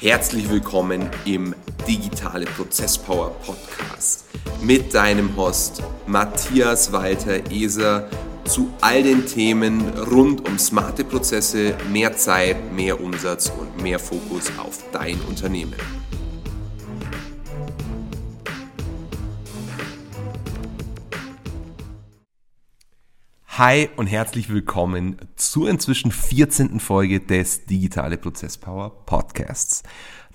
[0.00, 1.56] Herzlich willkommen im
[1.88, 4.26] Digitale Prozesspower Podcast
[4.62, 8.08] mit deinem Host Matthias Walter Eser
[8.44, 14.52] zu all den Themen rund um smarte Prozesse, mehr Zeit, mehr Umsatz und mehr Fokus
[14.56, 15.97] auf dein Unternehmen.
[23.58, 26.78] Hi und herzlich willkommen zur inzwischen 14.
[26.78, 29.82] Folge des Digitale Prozesspower Podcasts.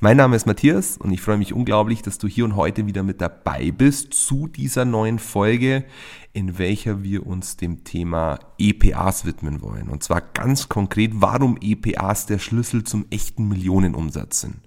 [0.01, 3.01] Mein Name ist Matthias und ich freue mich unglaublich, dass du hier und heute wieder
[3.01, 5.85] mit dabei bist zu dieser neuen Folge,
[6.33, 9.87] in welcher wir uns dem Thema EPAs widmen wollen.
[9.87, 14.59] Und zwar ganz konkret, warum EPAs der Schlüssel zum echten Millionenumsatz sind.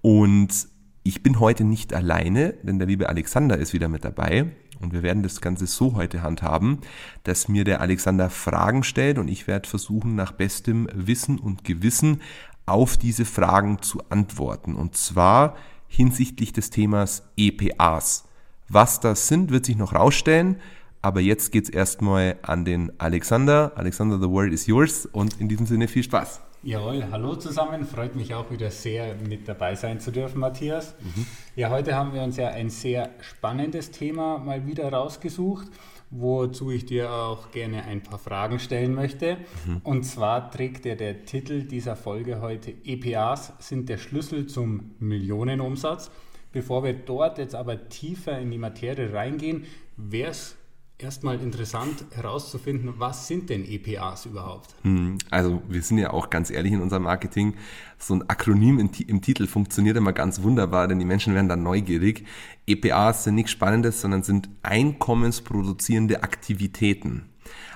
[0.00, 0.68] Und
[1.02, 4.52] ich bin heute nicht alleine, denn der liebe Alexander ist wieder mit dabei.
[4.80, 6.78] Und wir werden das Ganze so heute handhaben,
[7.24, 12.22] dass mir der Alexander Fragen stellt und ich werde versuchen, nach bestem Wissen und Gewissen
[12.66, 14.74] auf diese Fragen zu antworten.
[14.74, 15.56] Und zwar
[15.86, 18.24] hinsichtlich des Themas EPAs.
[18.68, 20.56] Was das sind, wird sich noch rausstellen.
[21.02, 23.72] Aber jetzt geht's erstmal an den Alexander.
[23.74, 25.06] Alexander, the word is yours.
[25.06, 26.40] Und in diesem Sinne viel Spaß.
[26.62, 27.86] Jawohl, hallo zusammen.
[27.86, 30.94] Freut mich auch wieder sehr, mit dabei sein zu dürfen, Matthias.
[31.00, 31.26] Mhm.
[31.56, 35.68] Ja, heute haben wir uns ja ein sehr spannendes Thema mal wieder rausgesucht,
[36.10, 39.38] wozu ich dir auch gerne ein paar Fragen stellen möchte.
[39.66, 39.80] Mhm.
[39.84, 46.10] Und zwar trägt ja der Titel dieser Folge heute EPAs sind der Schlüssel zum Millionenumsatz.
[46.52, 49.64] Bevor wir dort jetzt aber tiefer in die Materie reingehen,
[49.96, 50.56] wäre es
[51.02, 54.74] erstmal interessant herauszufinden, was sind denn EPAs überhaupt?
[54.82, 57.54] Hm, also wir sind ja auch ganz ehrlich in unserem Marketing.
[57.98, 61.62] So ein Akronym im, im, Titel funktioniert immer ganz wunderbar, denn die Menschen werden dann
[61.62, 62.26] neugierig.
[62.66, 67.30] EPAs sind nichts Spannendes, sondern sind einkommensproduzierende Aktivitäten.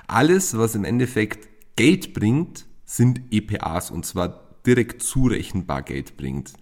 [0.07, 6.53] Alles, was im Endeffekt Geld bringt, sind EPAs und zwar direkt zurechenbar Geld bringt.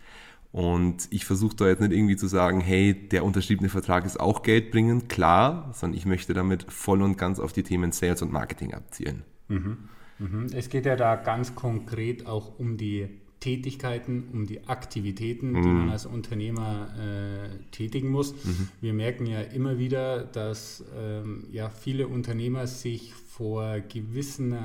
[0.53, 4.44] Und ich versuche da jetzt nicht irgendwie zu sagen, hey, der unterschriebene Vertrag ist auch
[4.44, 8.72] geldbringend, klar, sondern ich möchte damit voll und ganz auf die Themen Sales und Marketing
[8.72, 9.23] abzielen.
[9.47, 9.78] Mhm.
[10.19, 10.45] Mhm.
[10.53, 15.79] Es geht ja da ganz konkret auch um die Tätigkeiten, um die Aktivitäten, die mhm.
[15.79, 18.33] man als Unternehmer äh, tätigen muss.
[18.45, 18.69] Mhm.
[18.79, 24.55] Wir merken ja immer wieder, dass ähm, ja, viele Unternehmer sich vor gewissen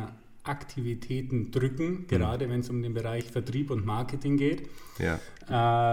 [0.48, 2.06] Aktivitäten drücken, mhm.
[2.08, 2.50] gerade mhm.
[2.50, 4.68] wenn es um den Bereich Vertrieb und Marketing geht.
[4.98, 5.20] Ja,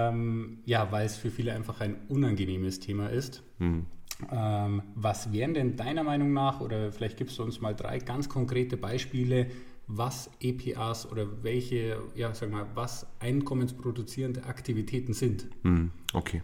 [0.09, 3.43] ähm, ja weil es für viele einfach ein unangenehmes Thema ist.
[3.59, 3.85] Mhm.
[4.31, 8.29] Ähm, was wären denn deiner Meinung nach, oder vielleicht gibst du uns mal drei ganz
[8.29, 9.47] konkrete Beispiele,
[9.87, 15.47] was EPAs oder welche, ja, sag mal, was einkommensproduzierende Aktivitäten sind.
[15.63, 15.91] Mhm.
[16.13, 16.41] Okay.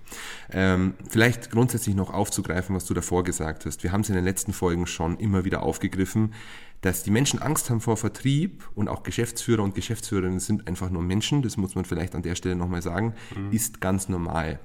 [0.51, 3.83] Ähm, vielleicht grundsätzlich noch aufzugreifen, was du davor gesagt hast.
[3.83, 6.33] Wir haben es in den letzten Folgen schon immer wieder aufgegriffen
[6.81, 11.03] dass die Menschen Angst haben vor Vertrieb und auch Geschäftsführer und Geschäftsführerinnen sind einfach nur
[11.03, 13.51] Menschen, das muss man vielleicht an der Stelle nochmal sagen, mhm.
[13.51, 14.59] ist ganz normal.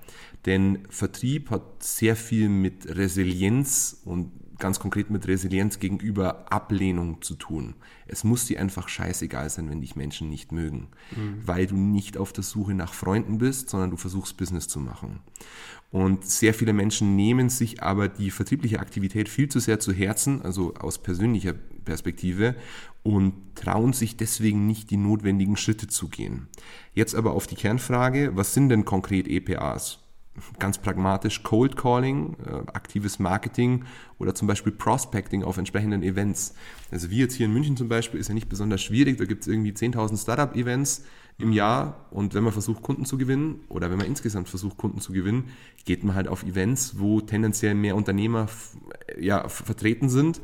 [0.47, 7.35] Denn Vertrieb hat sehr viel mit Resilienz und ganz konkret mit Resilienz gegenüber Ablehnung zu
[7.35, 7.75] tun.
[8.07, 11.43] Es muss dir einfach scheißegal sein, wenn dich Menschen nicht mögen, mhm.
[11.45, 15.21] weil du nicht auf der Suche nach Freunden bist, sondern du versuchst Business zu machen.
[15.91, 20.43] Und sehr viele Menschen nehmen sich aber die vertriebliche Aktivität viel zu sehr zu Herzen,
[20.43, 22.57] also aus persönlicher Perspektive,
[23.03, 26.49] und trauen sich deswegen nicht die notwendigen Schritte zu gehen.
[26.93, 30.06] Jetzt aber auf die Kernfrage, was sind denn konkret EPAs?
[30.59, 33.85] Ganz pragmatisch Cold Calling, äh, aktives Marketing
[34.19, 36.55] oder zum Beispiel Prospecting auf entsprechenden Events.
[36.91, 39.43] Also wie jetzt hier in München zum Beispiel ist ja nicht besonders schwierig, da gibt
[39.43, 41.05] es irgendwie 10.000 Startup-Events
[41.39, 45.01] im Jahr und wenn man versucht Kunden zu gewinnen oder wenn man insgesamt versucht Kunden
[45.01, 45.51] zu gewinnen,
[45.85, 48.49] geht man halt auf Events, wo tendenziell mehr Unternehmer
[49.19, 50.41] ja, vertreten sind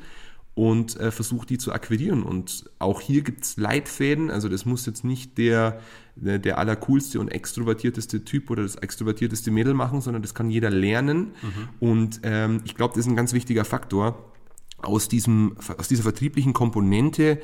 [0.55, 2.23] und äh, versucht die zu akquirieren.
[2.23, 5.81] Und auch hier gibt es Leitfäden, also das muss jetzt nicht der,
[6.15, 11.33] der, allercoolste und extrovertierteste Typ oder das extrovertierteste Mädel machen, sondern das kann jeder lernen.
[11.43, 11.69] Mhm.
[11.81, 14.33] Und ähm, ich glaube, das ist ein ganz wichtiger Faktor
[14.78, 17.41] aus, diesem, aus dieser vertrieblichen Komponente,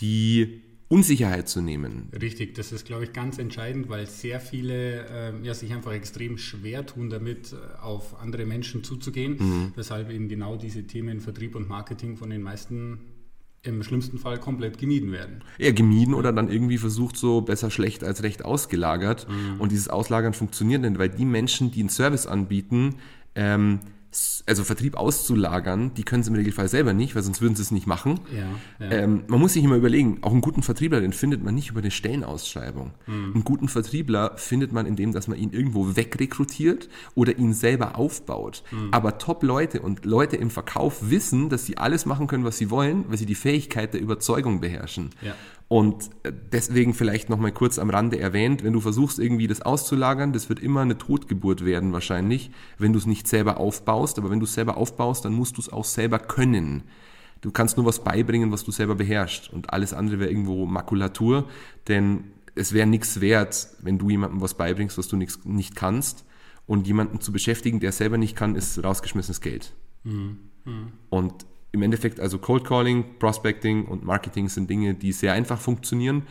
[0.00, 2.08] die Unsicherheit zu nehmen.
[2.20, 6.36] Richtig, das ist, glaube ich, ganz entscheidend, weil sehr viele äh, ja, sich einfach extrem
[6.36, 9.72] schwer tun, damit äh, auf andere Menschen zuzugehen, mhm.
[9.76, 12.98] weshalb eben genau diese Themen Vertrieb und Marketing von den meisten
[13.62, 15.44] im schlimmsten Fall komplett gemieden werden.
[15.58, 19.26] Ja, gemieden oder dann irgendwie versucht, so besser schlecht als recht ausgelagert.
[19.28, 19.60] Mhm.
[19.60, 22.96] Und dieses Auslagern funktioniert nicht, weil die Menschen, die einen Service anbieten,
[23.34, 23.80] ähm,
[24.46, 27.70] also Vertrieb auszulagern, die können sie im Regelfall selber nicht, weil sonst würden sie es
[27.70, 28.20] nicht machen.
[28.34, 28.92] Ja, ja.
[28.92, 31.80] Ähm, man muss sich immer überlegen, auch einen guten Vertriebler, den findet man nicht über
[31.80, 32.90] eine Stellenausschreibung.
[33.06, 33.32] Mhm.
[33.34, 38.64] Einen guten Vertriebler findet man, indem dass man ihn irgendwo wegrekrutiert oder ihn selber aufbaut.
[38.72, 38.88] Mhm.
[38.90, 43.04] Aber Top-Leute und Leute im Verkauf wissen, dass sie alles machen können, was sie wollen,
[43.08, 45.10] weil sie die Fähigkeit der Überzeugung beherrschen.
[45.22, 45.34] Ja.
[45.70, 50.32] Und äh, deswegen vielleicht nochmal kurz am Rande erwähnt, wenn du versuchst irgendwie das auszulagern,
[50.32, 54.18] das wird immer eine Totgeburt werden wahrscheinlich, wenn du es nicht selber aufbaust.
[54.18, 56.82] Aber wenn du es selber aufbaust, dann musst du es auch selber können.
[57.40, 59.52] Du kannst nur was beibringen, was du selber beherrschst.
[59.52, 61.48] Und alles andere wäre irgendwo Makulatur,
[61.86, 62.24] denn
[62.56, 66.24] es wäre nichts wert, wenn du jemandem was beibringst, was du nix, nicht kannst.
[66.66, 69.72] Und jemanden zu beschäftigen, der selber nicht kann, ist rausgeschmissenes Geld.
[70.02, 70.38] Mhm.
[70.64, 70.92] Mhm.
[71.10, 76.22] Und im Endeffekt, also Cold Calling, Prospecting und Marketing sind Dinge, die sehr einfach funktionieren.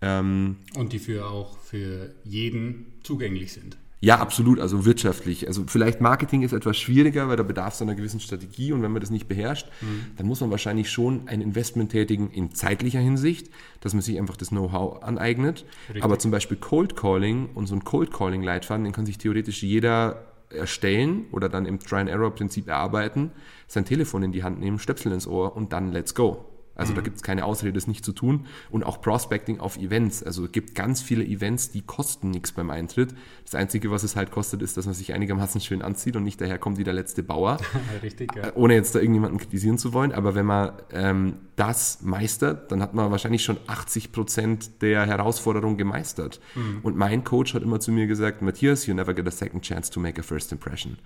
[0.00, 3.78] Ähm, und die für auch für jeden zugänglich sind.
[4.00, 5.48] Ja, absolut, also wirtschaftlich.
[5.48, 8.92] Also vielleicht Marketing ist etwas schwieriger, weil da bedarf es einer gewissen Strategie und wenn
[8.92, 10.06] man das nicht beherrscht, mhm.
[10.16, 13.50] dann muss man wahrscheinlich schon ein Investment tätigen in zeitlicher Hinsicht,
[13.80, 15.64] dass man sich einfach das Know-how aneignet.
[15.88, 16.04] Richtig.
[16.04, 19.62] Aber zum Beispiel Cold Calling und so ein Cold Calling Leitfaden, den kann sich theoretisch
[19.62, 23.32] jeder erstellen oder dann im Try-and-Error-Prinzip erarbeiten,
[23.66, 26.44] sein Telefon in die Hand nehmen, Stöpsel ins Ohr und dann let's go.
[26.76, 26.96] Also mhm.
[26.96, 28.46] da gibt es keine Ausrede, das nicht zu tun.
[28.70, 30.22] Und auch Prospecting auf Events.
[30.22, 33.14] Also es gibt ganz viele Events, die kosten nichts beim Eintritt.
[33.44, 36.40] Das Einzige, was es halt kostet, ist, dass man sich einigermaßen schön anzieht und nicht
[36.40, 37.58] daherkommt wie der letzte Bauer.
[38.02, 38.48] Richtig, ja.
[38.48, 40.12] Äh, ohne jetzt da irgendjemanden kritisieren zu wollen.
[40.12, 45.76] Aber wenn man ähm, das meistert, dann hat man wahrscheinlich schon 80 Prozent der Herausforderung
[45.76, 46.40] gemeistert.
[46.54, 46.80] Mhm.
[46.82, 49.90] Und mein Coach hat immer zu mir gesagt, Matthias, you never get a second chance
[49.90, 50.98] to make a first impression.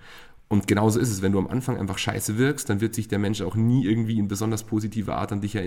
[0.49, 3.19] Und genauso ist es, wenn du am Anfang einfach scheiße wirkst, dann wird sich der
[3.19, 5.60] Mensch auch nie irgendwie in besonders positiver Art an dich erinnern.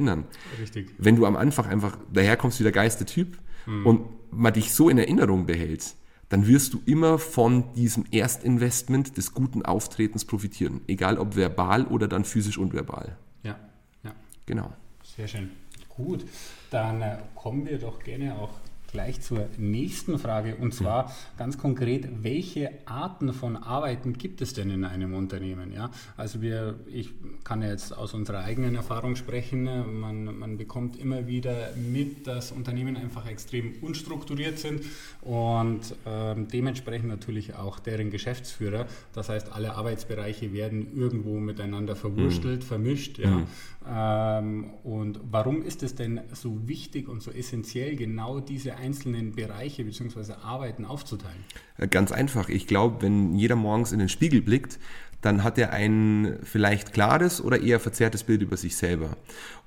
[0.60, 0.94] Richtig.
[0.98, 3.86] Wenn du am Anfang einfach daherkommst wie der geiste Typ mhm.
[3.86, 4.00] und
[4.30, 5.94] man dich so in Erinnerung behält,
[6.28, 10.80] dann wirst du immer von diesem Erstinvestment des guten Auftretens profitieren.
[10.88, 13.16] Egal ob verbal oder dann physisch und verbal.
[13.42, 13.58] Ja,
[14.02, 14.12] ja.
[14.46, 14.72] Genau.
[15.16, 15.50] Sehr schön.
[15.88, 16.24] Gut,
[16.70, 18.50] dann äh, kommen wir doch gerne auch
[18.94, 24.70] gleich zur nächsten Frage und zwar ganz konkret, welche Arten von Arbeiten gibt es denn
[24.70, 25.72] in einem Unternehmen?
[25.72, 25.90] Ja?
[26.16, 27.10] Also wir, ich
[27.42, 29.64] kann jetzt aus unserer eigenen Erfahrung sprechen,
[30.00, 34.82] man, man bekommt immer wieder mit, dass Unternehmen einfach extrem unstrukturiert sind
[35.22, 38.86] und ähm, dementsprechend natürlich auch deren Geschäftsführer.
[39.12, 42.66] Das heißt, alle Arbeitsbereiche werden irgendwo miteinander verwurstelt, mhm.
[42.66, 43.18] vermischt.
[43.18, 43.30] Ja?
[43.30, 43.46] Mhm.
[43.86, 49.84] Ähm, und warum ist es denn so wichtig und so essentiell, genau diese einzelnen Bereiche
[49.84, 50.34] bzw.
[50.42, 51.44] Arbeiten aufzuteilen?
[51.78, 52.48] Äh, ganz einfach.
[52.48, 54.78] Ich glaube, wenn jeder morgens in den Spiegel blickt,
[55.22, 59.16] dann hat er ein vielleicht klares oder eher verzerrtes Bild über sich selber.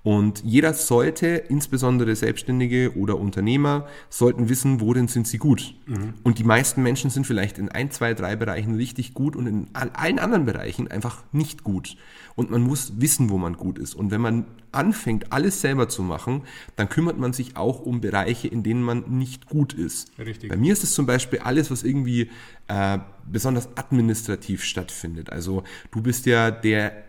[0.08, 5.76] Und jeder sollte, insbesondere Selbstständige oder Unternehmer, sollten wissen, worin sind sie gut.
[5.86, 6.14] Mhm.
[6.24, 9.68] Und die meisten Menschen sind vielleicht in ein, zwei, drei Bereichen richtig gut und in
[9.74, 11.98] allen anderen Bereichen einfach nicht gut.
[12.36, 13.96] Und man muss wissen, wo man gut ist.
[13.96, 16.44] Und wenn man anfängt, alles selber zu machen,
[16.78, 20.18] dann kümmert man sich auch um Bereiche, in denen man nicht gut ist.
[20.18, 20.50] Richtig.
[20.50, 22.30] Bei mir ist es zum Beispiel alles, was irgendwie
[22.70, 23.00] äh,
[23.30, 25.34] besonders administrativ stattfindet.
[25.34, 27.07] Also du bist ja der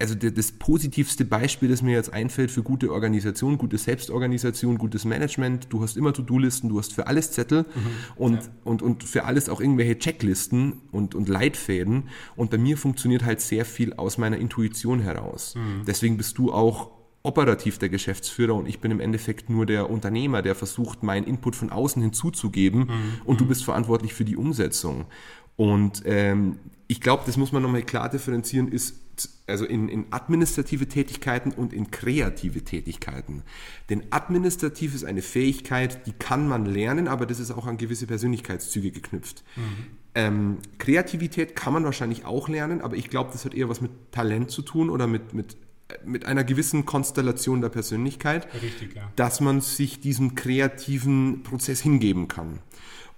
[0.00, 5.66] also das positivste Beispiel, das mir jetzt einfällt für gute Organisation, gute Selbstorganisation, gutes Management,
[5.70, 8.48] du hast immer To-Do-Listen, du hast für alles Zettel mhm, und, ja.
[8.62, 12.04] und, und für alles auch irgendwelche Checklisten und, und Leitfäden.
[12.36, 15.56] Und bei mir funktioniert halt sehr viel aus meiner Intuition heraus.
[15.56, 15.82] Mhm.
[15.84, 16.92] Deswegen bist du auch
[17.24, 21.56] operativ der Geschäftsführer und ich bin im Endeffekt nur der Unternehmer, der versucht, meinen Input
[21.56, 23.20] von außen hinzuzugeben mhm.
[23.24, 23.48] und du mhm.
[23.48, 25.06] bist verantwortlich für die Umsetzung.
[25.58, 28.94] Und ähm, ich glaube, das muss man nochmal klar differenzieren, ist
[29.48, 33.42] also in, in, administrative Tätigkeiten und in kreative Tätigkeiten.
[33.90, 38.06] Denn administrativ ist eine Fähigkeit, die kann man lernen, aber das ist auch an gewisse
[38.06, 39.42] Persönlichkeitszüge geknüpft.
[39.56, 39.62] Mhm.
[40.14, 43.90] Ähm, Kreativität kann man wahrscheinlich auch lernen, aber ich glaube, das hat eher was mit
[44.12, 45.56] Talent zu tun oder mit, mit,
[46.04, 49.10] mit einer gewissen Konstellation der Persönlichkeit, Richtig, ja.
[49.16, 52.60] dass man sich diesem kreativen Prozess hingeben kann.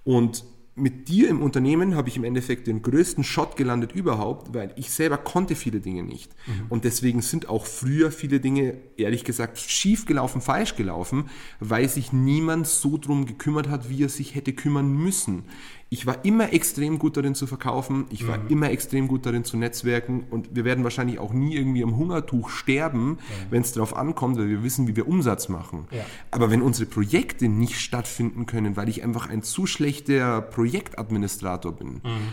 [0.03, 0.43] Und
[0.75, 4.89] mit dir im Unternehmen habe ich im Endeffekt den größten Shot gelandet überhaupt, weil ich
[4.89, 6.33] selber konnte viele Dinge nicht.
[6.47, 6.67] Mhm.
[6.69, 12.13] Und deswegen sind auch früher viele Dinge, ehrlich gesagt, schief gelaufen, falsch gelaufen, weil sich
[12.13, 15.43] niemand so drum gekümmert hat, wie er sich hätte kümmern müssen
[15.93, 18.47] ich war immer extrem gut darin zu verkaufen, ich war mhm.
[18.47, 22.49] immer extrem gut darin zu netzwerken und wir werden wahrscheinlich auch nie irgendwie am Hungertuch
[22.49, 23.35] sterben, ja.
[23.49, 25.89] wenn es darauf ankommt, weil wir wissen, wie wir Umsatz machen.
[25.91, 26.05] Ja.
[26.31, 31.95] Aber wenn unsere Projekte nicht stattfinden können, weil ich einfach ein zu schlechter Projektadministrator bin,
[31.95, 32.29] mhm.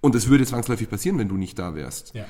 [0.00, 2.26] und es würde zwangsläufig passieren, wenn du nicht da wärst, ja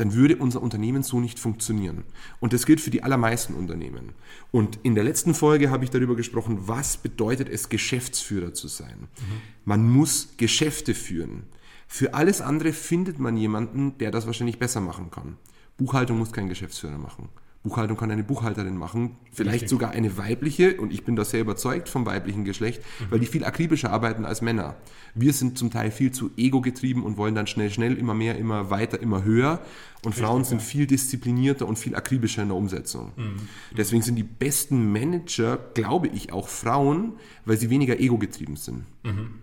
[0.00, 2.04] dann würde unser Unternehmen so nicht funktionieren.
[2.40, 4.12] Und das gilt für die allermeisten Unternehmen.
[4.50, 9.00] Und in der letzten Folge habe ich darüber gesprochen, was bedeutet es, Geschäftsführer zu sein.
[9.00, 9.40] Mhm.
[9.66, 11.42] Man muss Geschäfte führen.
[11.86, 15.36] Für alles andere findet man jemanden, der das wahrscheinlich besser machen kann.
[15.76, 17.28] Buchhaltung muss kein Geschäftsführer machen.
[17.62, 19.68] Buchhaltung kann eine Buchhalterin machen, vielleicht Richtig.
[19.68, 23.10] sogar eine weibliche, und ich bin da sehr überzeugt vom weiblichen Geschlecht, mhm.
[23.10, 24.76] weil die viel akribischer arbeiten als Männer.
[25.14, 28.70] Wir sind zum Teil viel zu ego-getrieben und wollen dann schnell, schnell, immer mehr, immer
[28.70, 29.60] weiter, immer höher.
[30.02, 30.64] Und Richtig, Frauen sind ja.
[30.64, 33.12] viel disziplinierter und viel akribischer in der Umsetzung.
[33.16, 33.36] Mhm.
[33.76, 37.12] Deswegen sind die besten Manager, glaube ich, auch Frauen,
[37.44, 38.84] weil sie weniger ego-getrieben sind.
[39.02, 39.34] Mhm.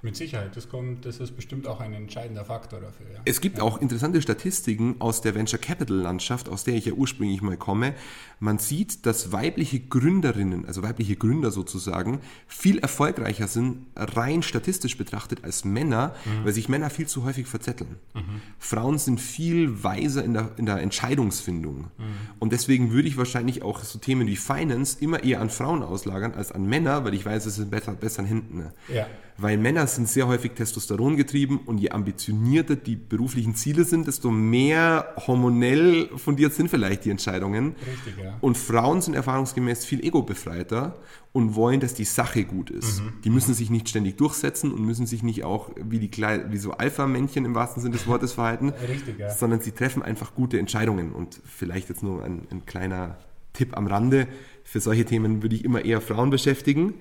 [0.00, 3.06] Mit Sicherheit, das, kommt, das ist bestimmt auch ein entscheidender Faktor dafür.
[3.12, 3.20] Ja.
[3.24, 3.64] Es gibt ja.
[3.64, 7.94] auch interessante Statistiken aus der Venture Capital Landschaft, aus der ich ja ursprünglich mal komme.
[8.38, 15.42] Man sieht, dass weibliche Gründerinnen, also weibliche Gründer sozusagen, viel erfolgreicher sind, rein statistisch betrachtet,
[15.42, 16.44] als Männer, mhm.
[16.44, 17.96] weil sich Männer viel zu häufig verzetteln.
[18.14, 18.40] Mhm.
[18.58, 21.88] Frauen sind viel weiser in der, in der Entscheidungsfindung.
[21.98, 22.04] Mhm.
[22.38, 26.34] Und deswegen würde ich wahrscheinlich auch so Themen wie Finance immer eher an Frauen auslagern
[26.34, 28.66] als an Männer, weil ich weiß, es sind besser, besser Hinten.
[28.92, 29.06] Ja.
[29.40, 34.32] Weil Männer sind sehr häufig Testosteron getrieben und je ambitionierter die beruflichen Ziele sind, desto
[34.32, 37.76] mehr hormonell fundiert sind vielleicht die Entscheidungen.
[37.86, 38.36] Richtig, ja.
[38.40, 40.96] Und Frauen sind erfahrungsgemäß viel ego-befreiter
[41.32, 43.00] und wollen, dass die Sache gut ist.
[43.00, 43.12] Mhm.
[43.22, 46.58] Die müssen sich nicht ständig durchsetzen und müssen sich nicht auch wie, die Kle wie
[46.58, 49.30] so Alpha-Männchen im wahrsten Sinne des Wortes verhalten, Richtig, ja.
[49.30, 51.12] sondern sie treffen einfach gute Entscheidungen.
[51.12, 53.18] Und vielleicht jetzt nur ein, ein kleiner
[53.52, 54.26] Tipp am Rande.
[54.64, 56.94] Für solche Themen würde ich immer eher Frauen beschäftigen.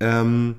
[0.00, 0.56] Ähm,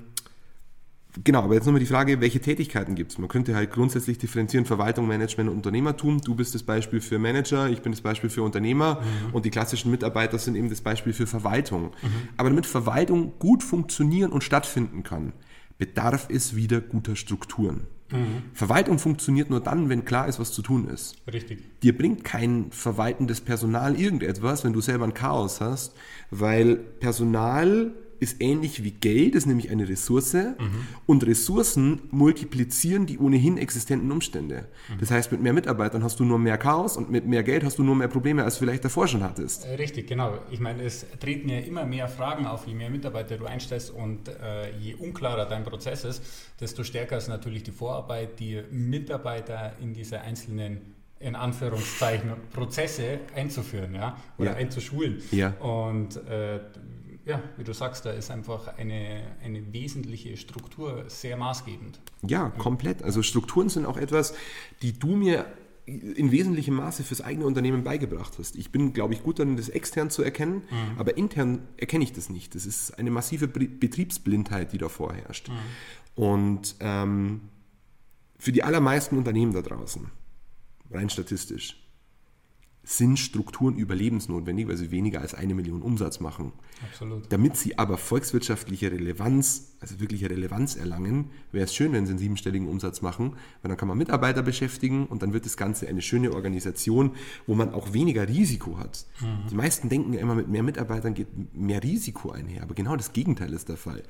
[1.24, 3.18] Genau, aber jetzt nochmal die Frage, welche Tätigkeiten gibt es?
[3.18, 6.20] Man könnte halt grundsätzlich differenzieren Verwaltung, Management und Unternehmertum.
[6.20, 9.34] Du bist das Beispiel für Manager, ich bin das Beispiel für Unternehmer mhm.
[9.34, 11.84] und die klassischen Mitarbeiter sind eben das Beispiel für Verwaltung.
[12.02, 12.28] Mhm.
[12.36, 15.32] Aber damit Verwaltung gut funktionieren und stattfinden kann,
[15.78, 17.86] bedarf es wieder guter Strukturen.
[18.12, 18.42] Mhm.
[18.52, 21.16] Verwaltung funktioniert nur dann, wenn klar ist, was zu tun ist.
[21.32, 21.80] Richtig.
[21.82, 25.94] Dir bringt kein verwaltendes Personal irgendetwas, wenn du selber ein Chaos hast,
[26.30, 30.86] weil Personal ist ähnlich wie Geld, ist nämlich eine Ressource mhm.
[31.06, 34.66] und Ressourcen multiplizieren die ohnehin existenten Umstände.
[34.88, 34.98] Mhm.
[35.00, 37.78] Das heißt, mit mehr Mitarbeitern hast du nur mehr Chaos und mit mehr Geld hast
[37.78, 39.64] du nur mehr Probleme, als du vielleicht davor schon hattest.
[39.64, 40.38] Äh, richtig, genau.
[40.50, 44.28] Ich meine, es treten ja immer mehr Fragen auf, je mehr Mitarbeiter du einstellst und
[44.28, 46.22] äh, je unklarer dein Prozess ist,
[46.60, 53.94] desto stärker ist natürlich die Vorarbeit, die Mitarbeiter in diese einzelnen in Anführungszeichen Prozesse einzuführen
[53.94, 54.56] ja, oder ja.
[54.56, 55.22] einzuschulen.
[55.30, 55.50] Ja.
[55.60, 56.60] Und äh,
[57.26, 62.00] ja, wie du sagst, da ist einfach eine, eine wesentliche Struktur sehr maßgebend.
[62.22, 63.02] Ja, komplett.
[63.02, 64.32] Also Strukturen sind auch etwas,
[64.80, 65.44] die du mir
[65.86, 68.56] in wesentlichem Maße fürs eigene Unternehmen beigebracht hast.
[68.56, 70.98] Ich bin, glaube ich, gut darin, das extern zu erkennen, mhm.
[70.98, 72.54] aber intern erkenne ich das nicht.
[72.54, 75.48] Das ist eine massive Betriebsblindheit, die da vorherrscht.
[75.48, 75.54] Mhm.
[76.22, 77.40] Und ähm,
[78.38, 80.10] für die allermeisten Unternehmen da draußen,
[80.90, 81.85] rein statistisch,
[82.88, 86.52] sind Strukturen überlebensnotwendig, weil sie weniger als eine Million Umsatz machen.
[86.88, 87.24] Absolut.
[87.32, 92.18] Damit sie aber volkswirtschaftliche Relevanz, also wirkliche Relevanz erlangen, wäre es schön, wenn sie einen
[92.18, 96.02] siebenstelligen Umsatz machen, weil dann kann man Mitarbeiter beschäftigen und dann wird das Ganze eine
[96.02, 97.12] schöne Organisation,
[97.46, 99.06] wo man auch weniger Risiko hat.
[99.20, 99.48] Mhm.
[99.50, 103.12] Die meisten denken ja immer, mit mehr Mitarbeitern geht mehr Risiko einher, aber genau das
[103.12, 104.02] Gegenteil ist der Fall.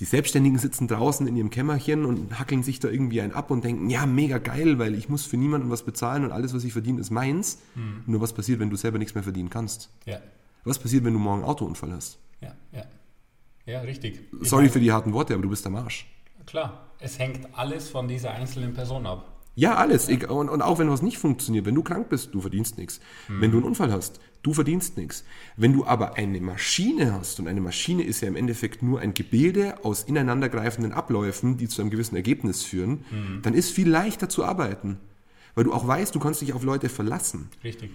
[0.00, 3.64] Die Selbstständigen sitzen draußen in ihrem Kämmerchen und hackeln sich da irgendwie ein ab und
[3.64, 6.72] denken, ja, mega geil, weil ich muss für niemanden was bezahlen und alles, was ich
[6.72, 7.58] verdiene, ist meins.
[7.74, 8.04] Mhm.
[8.06, 9.90] Nur was passiert, wenn du selber nichts mehr verdienen kannst?
[10.06, 10.20] Ja.
[10.62, 12.18] Was passiert, wenn du morgen einen Autounfall hast?
[12.40, 12.84] Ja, ja.
[13.68, 14.20] Ja, richtig.
[14.40, 16.06] Sorry für die harten Worte, aber du bist der Marsch.
[16.46, 19.34] Klar, es hängt alles von dieser einzelnen Person ab.
[19.54, 20.08] Ja, alles.
[20.08, 23.00] Und, und, auch wenn was nicht funktioniert, wenn du krank bist, du verdienst nichts.
[23.28, 23.40] Mhm.
[23.42, 25.24] Wenn du einen Unfall hast, du verdienst nichts.
[25.56, 29.12] Wenn du aber eine Maschine hast, und eine Maschine ist ja im Endeffekt nur ein
[29.12, 33.42] Gebilde aus ineinandergreifenden Abläufen, die zu einem gewissen Ergebnis führen, mhm.
[33.42, 34.98] dann ist viel leichter zu arbeiten.
[35.54, 37.50] Weil du auch weißt, du kannst dich auf Leute verlassen.
[37.62, 37.90] Richtig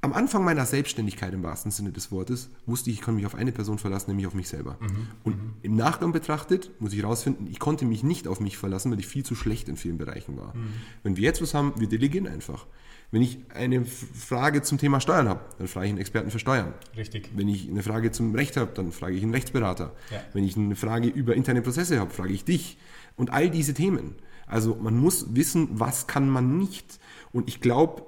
[0.00, 3.34] am Anfang meiner Selbstständigkeit im wahrsten Sinne des Wortes wusste ich, ich kann mich auf
[3.34, 4.78] eine Person verlassen, nämlich auf mich selber.
[4.80, 5.08] Mhm.
[5.24, 5.54] Und mhm.
[5.62, 9.08] im Nachgang betrachtet muss ich herausfinden, ich konnte mich nicht auf mich verlassen, weil ich
[9.08, 10.54] viel zu schlecht in vielen Bereichen war.
[10.54, 10.72] Mhm.
[11.02, 12.66] Wenn wir jetzt was haben, wir delegieren einfach.
[13.10, 16.74] Wenn ich eine Frage zum Thema Steuern habe, dann frage ich einen Experten für Steuern.
[16.96, 17.30] Richtig.
[17.34, 19.94] Wenn ich eine Frage zum Recht habe, dann frage ich einen Rechtsberater.
[20.12, 20.20] Ja.
[20.32, 22.76] Wenn ich eine Frage über interne Prozesse habe, frage ich dich.
[23.16, 24.14] Und all diese Themen.
[24.46, 27.00] Also man muss wissen, was kann man nicht.
[27.32, 28.02] Und ich glaube,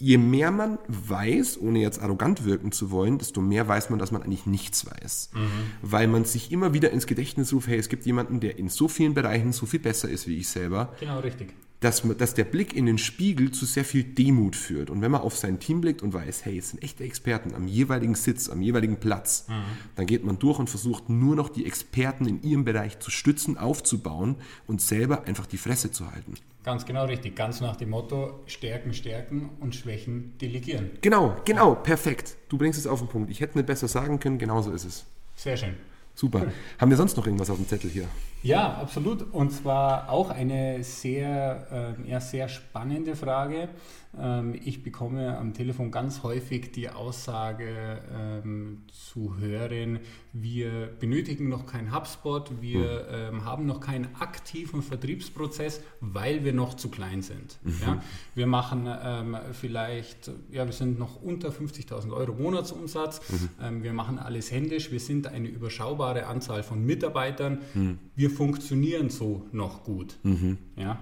[0.00, 4.10] je mehr man weiß, ohne jetzt arrogant wirken zu wollen, desto mehr weiß man, dass
[4.10, 5.30] man eigentlich nichts weiß.
[5.34, 5.48] Mhm.
[5.82, 8.88] Weil man sich immer wieder ins Gedächtnis ruft, hey, es gibt jemanden, der in so
[8.88, 10.94] vielen Bereichen so viel besser ist wie ich selber.
[11.00, 11.54] Genau, richtig.
[11.80, 14.90] Dass, dass der Blick in den Spiegel zu sehr viel Demut führt.
[14.90, 17.66] Und wenn man auf sein Team blickt und weiß, hey, es sind echte Experten am
[17.66, 19.62] jeweiligen Sitz, am jeweiligen Platz, mhm.
[19.96, 23.56] dann geht man durch und versucht nur noch die Experten in ihrem Bereich zu stützen,
[23.56, 26.34] aufzubauen und selber einfach die Fresse zu halten.
[26.62, 27.34] Ganz genau richtig.
[27.36, 30.90] Ganz nach dem Motto: Stärken, stärken und Schwächen delegieren.
[31.00, 32.36] Genau, genau, perfekt.
[32.48, 33.30] Du bringst es auf den Punkt.
[33.30, 35.06] Ich hätte nicht besser sagen können, genauso ist es.
[35.36, 35.74] Sehr schön.
[36.20, 36.52] Super.
[36.78, 38.06] Haben wir sonst noch irgendwas auf dem Zettel hier?
[38.42, 39.22] Ja, absolut.
[39.32, 43.70] Und zwar auch eine sehr, äh, ja, sehr spannende Frage.
[44.18, 50.00] Ähm, ich bekomme am Telefon ganz häufig die Aussage ähm, zu hören,
[50.32, 53.36] wir benötigen noch keinen HubSpot, wir mhm.
[53.36, 57.58] ähm, haben noch keinen aktiven Vertriebsprozess, weil wir noch zu klein sind.
[57.62, 57.76] Mhm.
[57.80, 58.02] Ja?
[58.34, 63.48] Wir machen ähm, vielleicht, ja, wir sind noch unter 50.000 Euro Monatsumsatz, mhm.
[63.62, 67.98] Ähm, wir machen alles händisch, wir sind eine überschaubare Anzahl von Mitarbeitern, mhm.
[68.16, 70.16] wir funktionieren so noch gut.
[70.22, 70.58] Mhm.
[70.76, 70.98] Ja?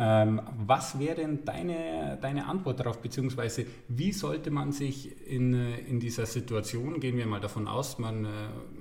[0.00, 5.78] Ähm, was wäre denn deine, deine Antwort darauf, beziehungsweise wie sollte man sich in, äh,
[5.80, 8.28] in dieser Situation, gehen wir mal davon aus, man äh,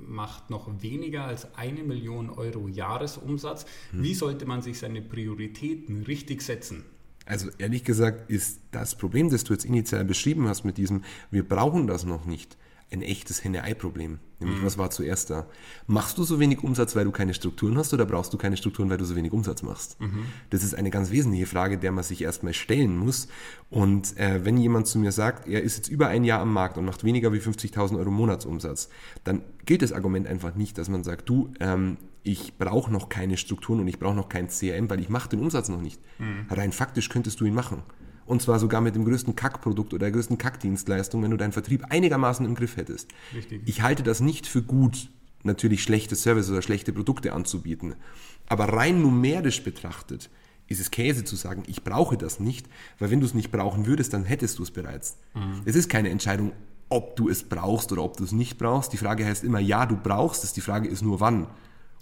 [0.07, 4.03] macht noch weniger als eine Million Euro Jahresumsatz, hm.
[4.03, 6.86] wie sollte man sich seine Prioritäten richtig setzen?
[7.25, 11.48] Also ehrlich gesagt ist das Problem, das du jetzt initial beschrieben hast mit diesem, wir
[11.48, 12.57] brauchen das noch nicht,
[12.91, 14.20] ein echtes Henne-Ei-Problem.
[14.39, 14.65] Nämlich, mhm.
[14.65, 15.48] was war zuerst da?
[15.88, 18.89] Machst du so wenig Umsatz, weil du keine Strukturen hast, oder brauchst du keine Strukturen,
[18.89, 20.00] weil du so wenig Umsatz machst?
[20.00, 20.25] Mhm.
[20.51, 23.27] Das ist eine ganz wesentliche Frage, der man sich erstmal stellen muss.
[23.70, 26.77] Und äh, wenn jemand zu mir sagt, er ist jetzt über ein Jahr am Markt
[26.77, 28.89] und macht weniger wie 50.000 Euro Monatsumsatz,
[29.24, 33.38] dann gilt das Argument einfach nicht, dass man sagt, du, ähm, ich brauche noch keine
[33.38, 36.00] Strukturen und ich brauche noch kein CRM, weil ich mache den Umsatz noch nicht.
[36.20, 36.46] Mhm.
[36.50, 37.84] Rein faktisch könntest du ihn machen.
[38.27, 41.86] Und zwar sogar mit dem größten Kackprodukt oder der größten Kackdienstleistung, wenn du deinen Vertrieb
[41.89, 43.10] einigermaßen im Griff hättest.
[43.34, 43.62] Richtig.
[43.65, 45.10] Ich halte das nicht für gut,
[45.43, 47.96] natürlich schlechte Services oder schlechte Produkte anzubieten.
[48.48, 50.29] Aber rein numerisch betrachtet
[50.67, 52.67] ist es Käse zu sagen, ich brauche das nicht,
[53.00, 55.17] weil wenn du es nicht brauchen würdest, dann hättest du es bereits.
[55.34, 55.62] Mhm.
[55.63, 56.51] Es ist keine Entscheidung,
[56.89, 58.91] ob du es brauchst oder ob du es nicht brauchst.
[58.93, 61.48] Die Frage heißt immer, ja, du brauchst es, die Frage ist nur wann.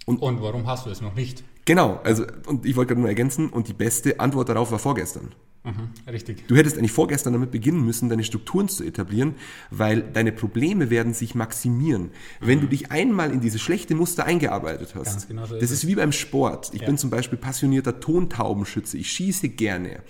[0.04, 1.44] Und, und warum hast du es noch nicht?
[1.64, 5.32] Genau, also und ich wollte gerade nur ergänzen, und die beste Antwort darauf war vorgestern.
[5.66, 6.46] Mhm, richtig.
[6.46, 9.34] Du hättest eigentlich vorgestern damit beginnen müssen, deine Strukturen zu etablieren,
[9.70, 12.02] weil deine Probleme werden sich maximieren.
[12.04, 12.08] Mhm.
[12.40, 15.86] Wenn du dich einmal in diese schlechte Muster eingearbeitet hast, genau so das ist, ist
[15.88, 16.70] wie beim Sport.
[16.72, 16.86] Ich ja.
[16.86, 18.96] bin zum Beispiel passionierter Tontaubenschütze.
[18.96, 20.02] Ich schieße gerne.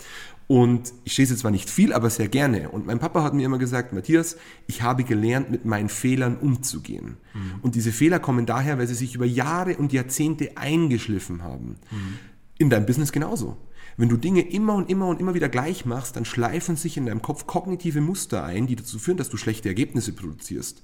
[0.49, 2.69] Und ich schieße zwar nicht viel, aber sehr gerne.
[2.69, 4.37] Und mein Papa hat mir immer gesagt, Matthias,
[4.69, 7.17] ich habe gelernt, mit meinen Fehlern umzugehen.
[7.35, 7.55] Mhm.
[7.63, 11.77] Und diese Fehler kommen daher, weil sie sich über Jahre und Jahrzehnte eingeschliffen haben.
[11.91, 12.19] Mhm.
[12.59, 13.57] In deinem Business genauso.
[13.99, 17.07] Wenn du Dinge immer und immer und immer wieder gleich machst, dann schleifen sich in
[17.07, 20.83] deinem Kopf kognitive Muster ein, die dazu führen, dass du schlechte Ergebnisse produzierst.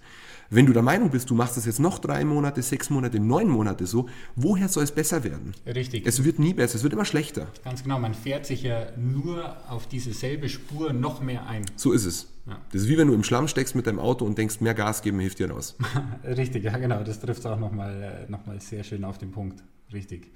[0.49, 3.49] Wenn du der Meinung bist, du machst das jetzt noch drei Monate, sechs Monate, neun
[3.49, 5.55] Monate so, woher soll es besser werden?
[5.67, 6.07] Richtig.
[6.07, 7.49] Es wird nie besser, es wird immer schlechter.
[7.65, 11.65] Ganz genau, man fährt sich ja nur auf diese selbe Spur noch mehr ein.
[11.77, 12.29] So ist es.
[12.47, 12.59] Ja.
[12.73, 15.01] Das ist wie wenn du im Schlamm steckst mit deinem Auto und denkst, mehr Gas
[15.01, 15.77] geben hilft dir raus.
[16.25, 19.63] Richtig, ja genau, das trifft auch nochmal noch mal sehr schön auf den Punkt.
[19.93, 20.31] Richtig.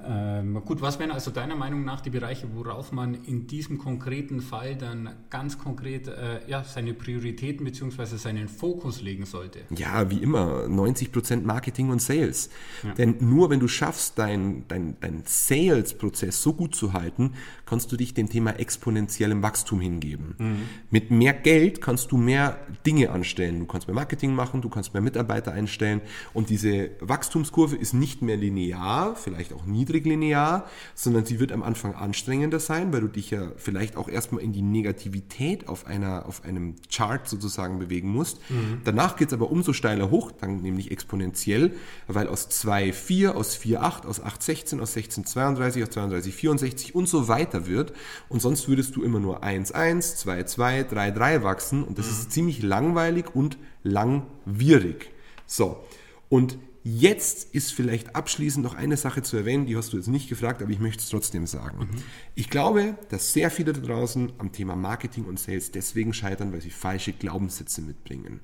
[0.00, 4.40] Ähm, gut, was wären also deiner Meinung nach die Bereiche, worauf man in diesem konkreten
[4.40, 8.16] Fall dann ganz konkret äh, ja, seine Prioritäten bzw.
[8.16, 9.60] seinen Fokus legen sollte?
[9.70, 12.48] Ja, wie immer, 90% Marketing und Sales.
[12.84, 12.94] Ja.
[12.94, 17.32] Denn nur wenn du schaffst, deinen dein, dein Sales-Prozess so gut zu halten,
[17.66, 20.36] kannst du dich dem Thema exponentiellem Wachstum hingeben.
[20.38, 20.62] Mhm.
[20.90, 23.58] Mit mehr Geld kannst du mehr Dinge anstellen.
[23.58, 26.02] Du kannst mehr Marketing machen, du kannst mehr Mitarbeiter einstellen
[26.34, 31.62] und diese Wachstumskurve ist nicht mehr linear, vielleicht auch nie niedriglinear, sondern sie wird am
[31.62, 36.26] Anfang anstrengender sein, weil du dich ja vielleicht auch erstmal in die Negativität auf, einer,
[36.26, 38.38] auf einem Chart sozusagen bewegen musst.
[38.50, 38.82] Mhm.
[38.84, 41.72] Danach geht es aber umso steiler hoch, dann nämlich exponentiell,
[42.06, 47.92] weil aus 2,4, aus 4,8, aus 8,16, aus 16,32, aus 32,64 und so weiter wird.
[48.28, 52.12] Und sonst würdest du immer nur 1,1, 2,2, 3,3 wachsen und das mhm.
[52.12, 55.10] ist ziemlich langweilig und langwierig.
[55.46, 55.84] So,
[56.28, 56.58] und
[56.90, 60.62] Jetzt ist vielleicht abschließend noch eine Sache zu erwähnen, die hast du jetzt nicht gefragt,
[60.62, 61.80] aber ich möchte es trotzdem sagen.
[61.80, 62.02] Mhm.
[62.34, 66.62] Ich glaube, dass sehr viele da draußen am Thema Marketing und Sales deswegen scheitern, weil
[66.62, 68.40] sie falsche Glaubenssätze mitbringen.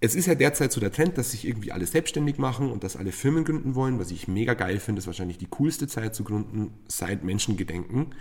[0.00, 2.94] Es ist ja derzeit so der Trend, dass sich irgendwie alle selbstständig machen und dass
[2.94, 4.98] alle Firmen gründen wollen, was ich mega geil finde.
[4.98, 8.00] Das ist wahrscheinlich die coolste Zeit zu gründen seit Menschengedenken.
[8.00, 8.14] Mhm.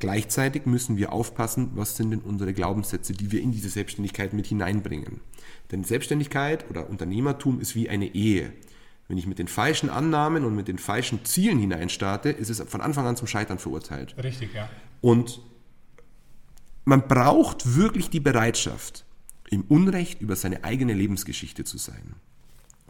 [0.00, 4.46] Gleichzeitig müssen wir aufpassen, was sind denn unsere Glaubenssätze, die wir in diese Selbstständigkeit mit
[4.46, 5.20] hineinbringen.
[5.70, 8.52] Denn Selbstständigkeit oder Unternehmertum ist wie eine Ehe.
[9.08, 12.80] Wenn ich mit den falschen Annahmen und mit den falschen Zielen hineinstarte, ist es von
[12.80, 14.14] Anfang an zum Scheitern verurteilt.
[14.22, 14.70] Richtig, ja.
[15.02, 15.42] Und
[16.86, 19.04] man braucht wirklich die Bereitschaft,
[19.50, 22.14] im Unrecht über seine eigene Lebensgeschichte zu sein.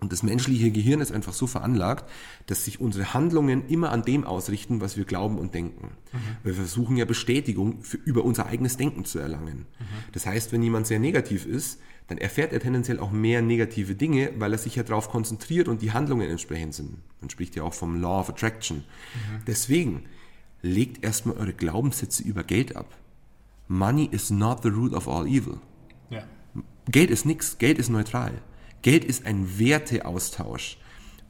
[0.01, 2.11] Und das menschliche Gehirn ist einfach so veranlagt,
[2.47, 5.91] dass sich unsere Handlungen immer an dem ausrichten, was wir glauben und denken.
[6.13, 6.19] Mhm.
[6.43, 9.67] Wir versuchen ja Bestätigung für, über unser eigenes Denken zu erlangen.
[9.79, 9.85] Mhm.
[10.13, 14.33] Das heißt, wenn jemand sehr negativ ist, dann erfährt er tendenziell auch mehr negative Dinge,
[14.39, 16.97] weil er sich ja darauf konzentriert und die Handlungen entsprechend sind.
[17.21, 18.79] Man spricht ja auch vom Law of Attraction.
[18.79, 19.45] Mhm.
[19.47, 20.05] Deswegen
[20.63, 22.97] legt erstmal eure Glaubenssätze über Geld ab.
[23.69, 25.59] Money is not the root of all evil.
[26.09, 26.25] Ja.
[26.91, 28.33] Geld ist nichts, Geld ist neutral.
[28.83, 30.79] Geld ist ein Werteaustausch.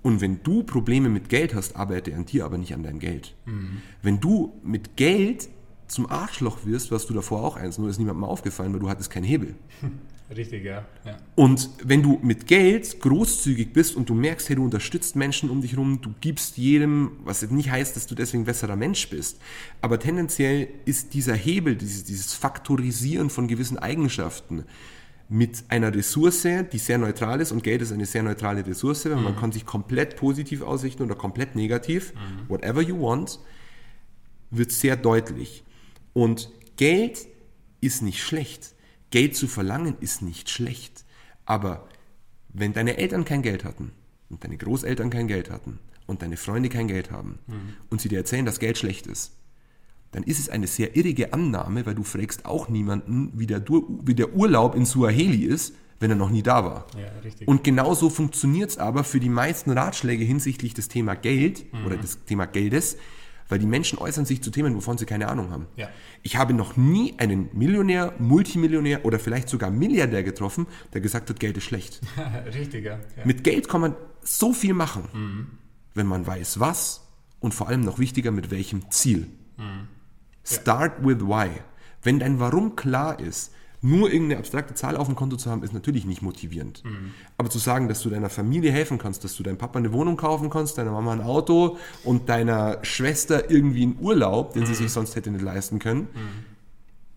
[0.03, 3.35] Und wenn du Probleme mit Geld hast, arbeite an dir, aber nicht an deinem Geld.
[3.45, 3.83] Mhm.
[4.03, 5.49] Wenn du mit Geld
[5.89, 9.11] zum Arschloch wirst, was du davor auch eins, nur ist niemandem aufgefallen, weil du hattest
[9.11, 9.55] keinen Hebel.
[10.35, 10.87] Richtig, ja.
[11.05, 11.17] ja.
[11.35, 15.61] Und wenn du mit Geld großzügig bist und du merkst, hey, du unterstützt Menschen um
[15.61, 19.41] dich herum, du gibst jedem, was jetzt nicht heißt, dass du deswegen besserer Mensch bist,
[19.81, 24.67] aber tendenziell ist dieser Hebel, dieses, dieses Faktorisieren von gewissen Eigenschaften,
[25.33, 29.15] mit einer Ressource, die sehr neutral ist und Geld ist eine sehr neutrale Ressource, weil
[29.15, 29.23] mhm.
[29.23, 32.49] man kann sich komplett positiv ausrichten oder komplett negativ, mhm.
[32.49, 33.39] whatever you want,
[34.51, 35.63] wird sehr deutlich.
[36.15, 37.29] Und Geld
[37.81, 38.75] ist nicht schlecht.
[39.11, 41.05] Geld zu verlangen ist nicht schlecht.
[41.45, 41.89] Aber
[42.49, 43.93] wenn deine Eltern kein Geld hatten
[44.31, 47.75] und deine Großeltern kein Geld hatten und deine Freunde kein Geld haben mhm.
[47.89, 49.31] und sie dir erzählen, dass Geld schlecht ist,
[50.13, 54.15] dann ist es eine sehr irrige Annahme, weil du fragst auch niemanden, wie der, wie
[54.15, 56.87] der Urlaub in Suaheli ist, wenn er noch nie da war.
[56.97, 57.11] Ja,
[57.47, 61.87] und genauso funktioniert es aber für die meisten Ratschläge hinsichtlich des Thema Geld mhm.
[61.87, 62.97] oder des Thema Geldes,
[63.49, 65.67] weil die Menschen äußern sich zu Themen, wovon sie keine Ahnung haben.
[65.77, 65.91] Ja.
[66.23, 71.39] Ich habe noch nie einen Millionär, Multimillionär oder vielleicht sogar Milliardär getroffen, der gesagt hat,
[71.39, 72.01] Geld ist schlecht.
[72.55, 72.99] Richtig, ja.
[73.25, 75.47] Mit Geld kann man so viel machen, mhm.
[75.95, 77.07] wenn man weiß, was
[77.41, 79.27] und vor allem noch wichtiger, mit welchem Ziel.
[79.59, 79.89] Mhm.
[80.55, 81.51] Start with why.
[82.03, 85.73] Wenn dein Warum klar ist, nur irgendeine abstrakte Zahl auf dem Konto zu haben, ist
[85.73, 86.85] natürlich nicht motivierend.
[86.85, 87.15] Mhm.
[87.39, 90.17] Aber zu sagen, dass du deiner Familie helfen kannst, dass du deinem Papa eine Wohnung
[90.17, 94.67] kaufen kannst, deiner Mama ein Auto und deiner Schwester irgendwie einen Urlaub, den mhm.
[94.67, 96.45] sie sich sonst hätte nicht leisten können, mhm.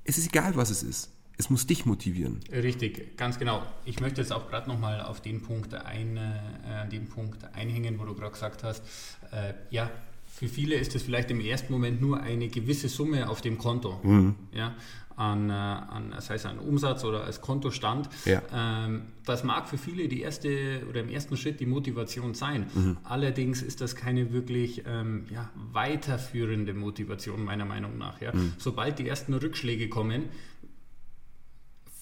[0.06, 1.10] es ist egal, was es ist.
[1.36, 2.42] Es muss dich motivieren.
[2.52, 3.64] Richtig, ganz genau.
[3.86, 8.06] Ich möchte jetzt auch gerade nochmal auf den Punkt, ein, äh, den Punkt einhängen, wo
[8.06, 8.84] du gerade gesagt hast,
[9.32, 9.90] äh, ja,
[10.34, 14.00] für viele ist es vielleicht im ersten Moment nur eine gewisse Summe auf dem Konto.
[14.02, 14.34] Mhm.
[14.52, 14.74] Ja,
[15.16, 18.10] an, äh, an, sei es an Umsatz oder als Kontostand.
[18.26, 18.42] Ja.
[18.52, 22.66] Ähm, das mag für viele die erste oder im ersten Schritt die Motivation sein.
[22.74, 22.98] Mhm.
[23.04, 28.20] Allerdings ist das keine wirklich ähm, ja, weiterführende Motivation meiner Meinung nach.
[28.20, 28.34] Ja.
[28.34, 28.54] Mhm.
[28.58, 30.24] Sobald die ersten Rückschläge kommen,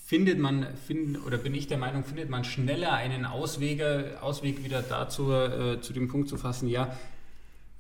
[0.06, 3.84] findet man, find, oder bin ich der Meinung, findet man schneller einen Ausweg,
[4.22, 6.98] Ausweg wieder dazu, äh, zu dem Punkt zu fassen, ja,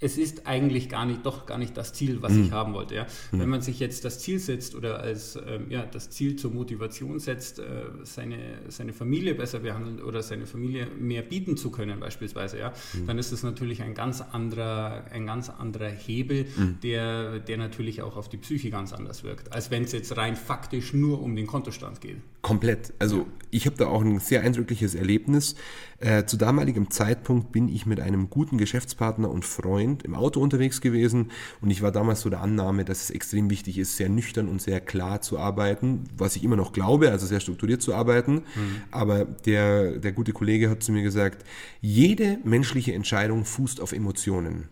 [0.03, 2.45] es ist eigentlich gar nicht, doch gar nicht das Ziel, was mhm.
[2.45, 2.95] ich haben wollte.
[2.95, 3.05] Ja?
[3.31, 3.39] Mhm.
[3.39, 7.19] Wenn man sich jetzt das Ziel setzt oder als ähm, ja, das Ziel zur Motivation
[7.19, 7.63] setzt, äh,
[8.03, 8.37] seine,
[8.67, 13.05] seine Familie besser behandeln oder seine Familie mehr bieten zu können, beispielsweise, ja, mhm.
[13.05, 16.79] dann ist es natürlich ein ganz anderer, ein ganz anderer Hebel, mhm.
[16.81, 20.35] der, der natürlich auch auf die Psyche ganz anders wirkt, als wenn es jetzt rein
[20.35, 22.17] faktisch nur um den Kontostand geht.
[22.41, 22.91] Komplett.
[22.97, 25.53] Also ich habe da auch ein sehr eindrückliches Erlebnis.
[25.99, 30.81] Äh, zu damaligem Zeitpunkt bin ich mit einem guten Geschäftspartner und Freund im Auto unterwegs
[30.81, 34.47] gewesen und ich war damals so der Annahme, dass es extrem wichtig ist, sehr nüchtern
[34.47, 38.33] und sehr klar zu arbeiten, was ich immer noch glaube, also sehr strukturiert zu arbeiten.
[38.33, 38.81] Mhm.
[38.91, 41.45] Aber der, der gute Kollege hat zu mir gesagt,
[41.81, 44.69] jede menschliche Entscheidung fußt auf Emotionen.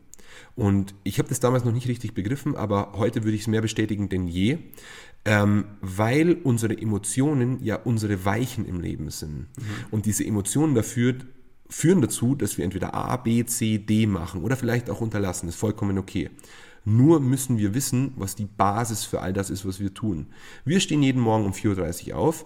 [0.55, 3.61] Und ich habe das damals noch nicht richtig begriffen, aber heute würde ich es mehr
[3.61, 4.57] bestätigen denn je
[5.25, 9.39] ähm, weil unsere Emotionen ja unsere Weichen im Leben sind.
[9.39, 9.45] Mhm.
[9.91, 11.15] Und diese Emotionen dafür
[11.69, 15.45] führen dazu, dass wir entweder A, B, C, D machen oder vielleicht auch unterlassen.
[15.45, 16.29] Das ist vollkommen okay.
[16.85, 20.27] Nur müssen wir wissen, was die Basis für all das ist, was wir tun.
[20.65, 22.45] Wir stehen jeden Morgen um 4.30 Uhr auf.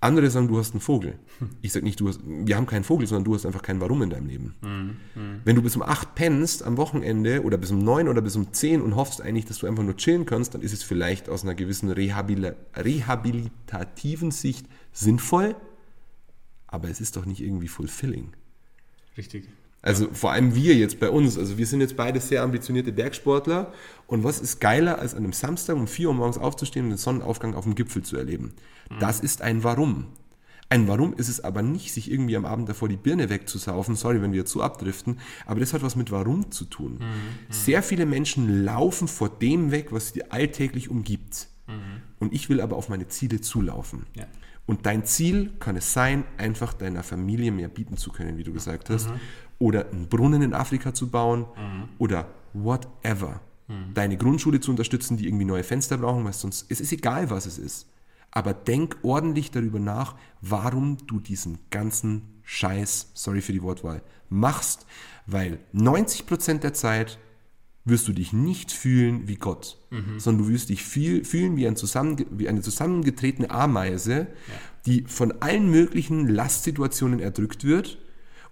[0.00, 1.18] Andere sagen, du hast einen Vogel.
[1.60, 4.02] Ich sage nicht, du hast, wir haben keinen Vogel, sondern du hast einfach kein Warum
[4.02, 4.54] in deinem Leben.
[4.62, 5.40] Mhm.
[5.44, 8.52] Wenn du bis um 8 pennst am Wochenende oder bis um 9 oder bis um
[8.52, 11.42] 10 und hoffst eigentlich, dass du einfach nur chillen kannst, dann ist es vielleicht aus
[11.42, 15.56] einer gewissen Rehabil rehabilitativen Sicht sinnvoll,
[16.68, 18.34] aber es ist doch nicht irgendwie fulfilling.
[19.18, 19.48] Richtig.
[19.82, 23.72] Also vor allem wir jetzt bei uns, also wir sind jetzt beide sehr ambitionierte Bergsportler
[24.06, 26.98] und was ist geiler, als an einem Samstag um 4 Uhr morgens aufzustehen und den
[26.98, 28.54] Sonnenaufgang auf dem Gipfel zu erleben?
[28.90, 28.98] Mhm.
[28.98, 30.06] Das ist ein Warum.
[30.70, 34.20] Ein Warum ist es aber nicht, sich irgendwie am Abend davor die Birne wegzusaufen, sorry,
[34.20, 36.94] wenn wir zu abdriften, aber das hat was mit Warum zu tun.
[36.94, 37.04] Mhm.
[37.04, 37.10] mhm.
[37.48, 41.48] Sehr viele Menschen laufen vor dem weg, was sie alltäglich umgibt.
[41.68, 42.02] Mhm.
[42.18, 44.06] Und ich will aber auf meine Ziele zulaufen.
[44.14, 44.26] Ja.
[44.68, 48.52] Und dein Ziel kann es sein, einfach deiner Familie mehr bieten zu können, wie du
[48.52, 49.08] gesagt hast.
[49.08, 49.18] Mhm
[49.58, 51.88] oder einen Brunnen in Afrika zu bauen mhm.
[51.98, 53.40] oder whatever.
[53.66, 53.94] Mhm.
[53.94, 57.46] Deine Grundschule zu unterstützen, die irgendwie neue Fenster brauchen, weil sonst, es ist egal, was
[57.46, 57.86] es ist.
[58.30, 64.86] Aber denk ordentlich darüber nach, warum du diesen ganzen Scheiß, sorry für die Wortwahl, machst,
[65.26, 67.18] weil 90% der Zeit
[67.84, 70.18] wirst du dich nicht fühlen wie Gott, mhm.
[70.18, 74.26] sondern du wirst dich viel, fühlen wie, ein zusammenge wie eine zusammengetretene Ameise, ja.
[74.86, 77.98] die von allen möglichen Lastsituationen erdrückt wird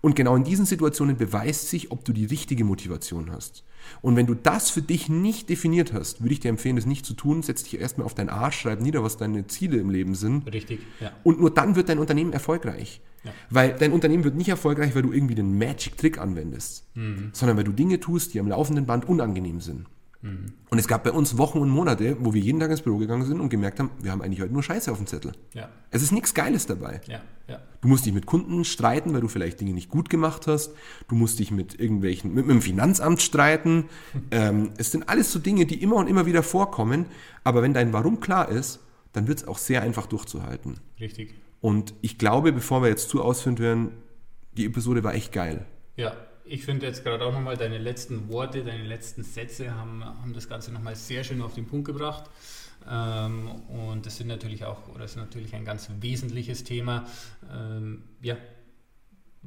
[0.07, 3.65] Und genau in diesen Situationen beweist sich, ob du die richtige Motivation hast.
[4.03, 7.05] Und wenn du das für dich nicht definiert hast, würde ich dir empfehlen, das nicht
[7.05, 7.43] zu tun.
[7.43, 10.47] Setz dich erstmal auf deinen Arsch, schreib nieder, was deine Ziele im Leben sind.
[10.53, 11.11] Richtig, ja.
[11.25, 13.01] Und nur dann wird dein Unternehmen erfolgreich.
[13.25, 13.33] Ja.
[13.51, 17.31] Weil dein Unternehmen wird nicht erfolgreich, weil du irgendwie den Magic-Trick anwendest, mhm.
[17.33, 19.87] sondern weil du Dinge tust, die am laufenden Band unangenehm sind.
[20.27, 20.53] Mhm.
[20.69, 23.25] Und es gab bei uns Wochen und Monate, wo wir jeden Tag ins Büro gegangen
[23.25, 25.33] sind und gemerkt haben, wir haben eigentlich heute nur Scheiße auf dem Zettel.
[25.55, 25.69] Ja.
[25.91, 27.01] Es ist nichts Geiles dabei.
[27.07, 27.21] Ja.
[27.49, 27.61] Ja.
[27.81, 30.73] Du musst dich mit Kunden streiten, weil du vielleicht Dinge nicht gut gemacht hast.
[31.09, 33.85] Du musst dich mit irgendwelchen, mit, mit dem Finanzamt streiten.
[34.33, 37.07] ähm, es sind alles so Dinge, die immer und immer wieder vorkommen.
[37.45, 38.81] Aber wenn dein Warum klar ist,
[39.13, 40.81] dann wird es auch sehr einfach durchzuhalten.
[40.99, 41.35] Richtig.
[41.61, 43.91] Und ich glaube, bevor wir jetzt zu ausführen werden,
[44.57, 45.65] die Episode war echt geil.
[45.97, 46.15] Ja,
[46.49, 50.49] ich finde jetzt gerade auch nochmal deine letzten Worte, deine letzten Sätze haben, haben das
[50.49, 52.31] Ganze nochmal sehr schön auf den Punkt gebracht.
[52.89, 57.05] Ähm, und das sind natürlich auch, oder ist natürlich ein ganz wesentliches Thema.
[57.53, 58.37] Ähm, ja,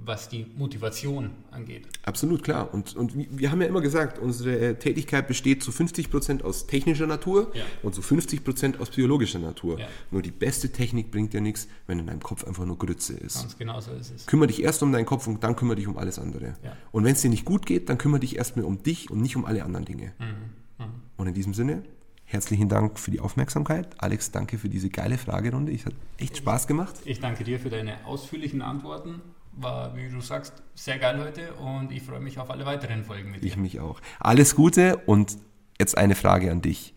[0.06, 1.88] was die Motivation angeht.
[2.04, 2.74] Absolut klar.
[2.74, 7.06] Und, und wir haben ja immer gesagt, unsere Tätigkeit besteht zu 50 Prozent aus technischer
[7.06, 7.64] Natur ja.
[7.84, 9.80] und zu 50 Prozent aus biologischer Natur.
[9.80, 9.88] Ja.
[10.12, 13.42] Nur die beste Technik bringt dir nichts, wenn in deinem Kopf einfach nur Grütze ist.
[13.42, 14.26] Ganz genau so ist es.
[14.26, 16.56] Kümmere dich erst um deinen Kopf und dann kümmere dich um alles andere.
[16.64, 16.76] Ja.
[16.92, 19.36] Und wenn es dir nicht gut geht, dann kümmere dich erstmal um dich und nicht
[19.36, 20.14] um alle anderen Dinge.
[20.18, 20.86] Mhm.
[20.86, 20.92] Mhm.
[21.18, 21.84] Und in diesem Sinne,
[22.24, 23.96] herzlichen Dank für die Aufmerksamkeit.
[23.98, 25.72] Alex, danke für diese geile Fragerunde.
[25.72, 26.96] Ich hat echt Spaß gemacht.
[27.06, 29.22] Ich danke dir für deine ausführlichen Antworten
[29.62, 33.32] war, wie du sagst, sehr geil heute und ich freue mich auf alle weiteren Folgen
[33.32, 33.48] mit dir.
[33.48, 34.02] Ich mich auch.
[34.19, 35.38] Alles Gute und
[35.80, 36.93] jetzt eine Frage an dich.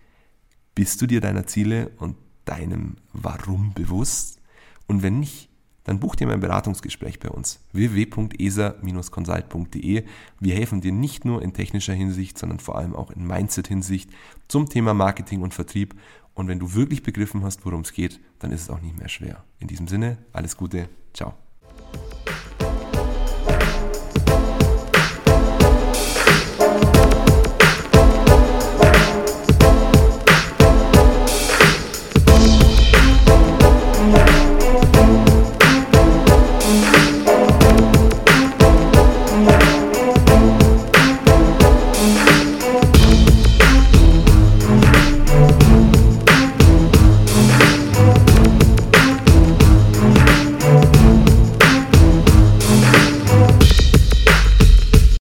[0.74, 4.40] Bist du dir deiner Ziele und deinem Warum bewusst?
[4.86, 5.50] Und wenn nicht,
[5.84, 10.04] dann buch dir mein Beratungsgespräch bei uns www.esa-consult.de.
[10.38, 14.08] Wir helfen dir nicht nur in technischer Hinsicht, sondern vor allem auch in Mindset-Hinsicht
[14.48, 15.96] zum Thema Marketing und Vertrieb.
[16.34, 19.08] Und wenn du wirklich begriffen hast, worum es geht, dann ist es auch nicht mehr
[19.08, 19.44] schwer.
[19.58, 21.34] In diesem Sinne, alles Gute, ciao.